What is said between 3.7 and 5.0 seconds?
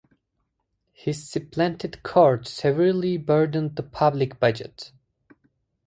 the public budget.